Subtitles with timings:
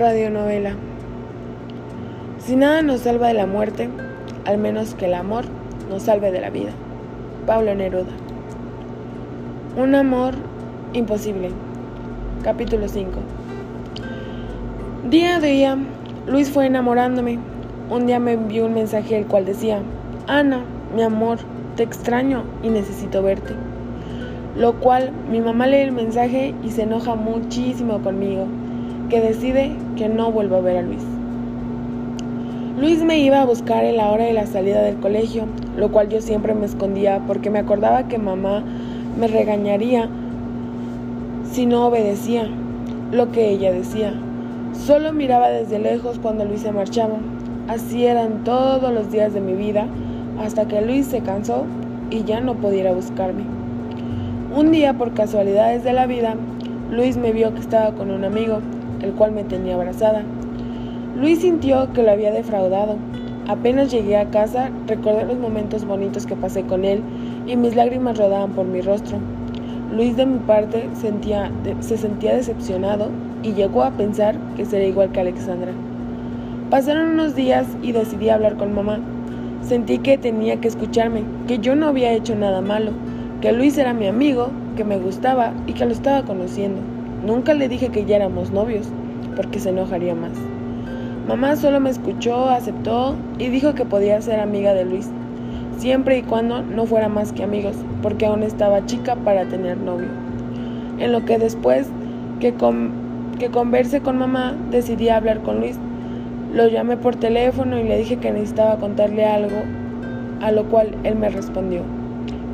[0.00, 0.72] Radionovela.
[2.38, 3.90] Si nada nos salva de la muerte,
[4.46, 5.44] al menos que el amor
[5.90, 6.70] nos salve de la vida.
[7.46, 8.14] Pablo Neruda.
[9.76, 10.32] Un amor
[10.94, 11.50] imposible.
[12.42, 13.10] Capítulo 5.
[15.10, 15.76] Día a día,
[16.26, 17.38] Luis fue enamorándome.
[17.90, 19.82] Un día me envió un mensaje el cual decía,
[20.26, 20.64] Ana,
[20.96, 21.40] mi amor,
[21.76, 23.52] te extraño y necesito verte.
[24.56, 28.46] Lo cual mi mamá lee el mensaje y se enoja muchísimo conmigo
[29.10, 31.02] que decide que no vuelva a ver a Luis.
[32.78, 35.44] Luis me iba a buscar en la hora de la salida del colegio,
[35.76, 38.62] lo cual yo siempre me escondía porque me acordaba que mamá
[39.18, 40.08] me regañaría
[41.50, 42.48] si no obedecía
[43.12, 44.14] lo que ella decía.
[44.72, 47.16] Solo miraba desde lejos cuando Luis se marchaba.
[47.68, 49.86] Así eran todos los días de mi vida
[50.40, 51.66] hasta que Luis se cansó
[52.10, 53.42] y ya no pudiera buscarme.
[54.56, 56.34] Un día, por casualidades de la vida,
[56.90, 58.60] Luis me vio que estaba con un amigo
[59.02, 60.22] el cual me tenía abrazada.
[61.16, 62.96] Luis sintió que lo había defraudado.
[63.48, 67.02] Apenas llegué a casa, recordé los momentos bonitos que pasé con él
[67.46, 69.18] y mis lágrimas rodaban por mi rostro.
[69.92, 73.10] Luis de mi parte se sentía decepcionado
[73.42, 75.72] y llegó a pensar que sería igual que Alexandra.
[76.70, 79.00] Pasaron unos días y decidí hablar con mamá.
[79.62, 82.92] Sentí que tenía que escucharme, que yo no había hecho nada malo,
[83.40, 86.80] que Luis era mi amigo, que me gustaba y que lo estaba conociendo.
[87.24, 88.88] Nunca le dije que ya éramos novios,
[89.36, 90.32] porque se enojaría más.
[91.28, 95.08] Mamá solo me escuchó, aceptó y dijo que podía ser amiga de Luis,
[95.76, 100.08] siempre y cuando no fuera más que amigos, porque aún estaba chica para tener novio.
[100.98, 101.88] En lo que después
[102.40, 102.54] que,
[103.38, 105.78] que converse con mamá, decidí hablar con Luis.
[106.54, 109.62] Lo llamé por teléfono y le dije que necesitaba contarle algo,
[110.40, 111.82] a lo cual él me respondió.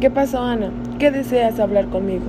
[0.00, 0.70] ¿Qué pasó, Ana?
[0.98, 2.24] ¿Qué deseas hablar conmigo?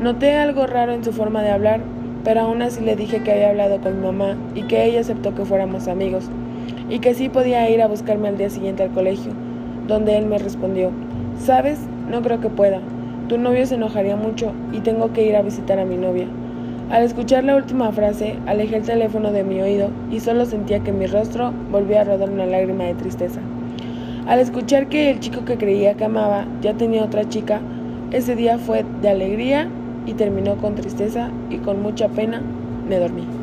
[0.00, 1.82] Noté algo raro en su forma de hablar,
[2.24, 5.34] pero aún así le dije que había hablado con mi mamá y que ella aceptó
[5.34, 6.30] que fuéramos amigos
[6.88, 9.32] y que sí podía ir a buscarme al día siguiente al colegio,
[9.88, 10.90] donde él me respondió,
[11.38, 11.80] ¿sabes?
[12.08, 12.80] No creo que pueda.
[13.28, 16.28] Tu novio se enojaría mucho y tengo que ir a visitar a mi novia.
[16.90, 20.92] Al escuchar la última frase, alejé el teléfono de mi oído y solo sentía que
[20.92, 23.40] mi rostro volvía a rodar una lágrima de tristeza.
[24.26, 27.60] Al escuchar que el chico que creía que amaba ya tenía otra chica,
[28.12, 29.68] ese día fue de alegría
[30.06, 32.42] y terminó con tristeza y con mucha pena
[32.88, 33.39] me dormí.